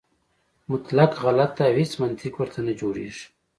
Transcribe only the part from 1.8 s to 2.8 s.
هیڅ منطق ورته نه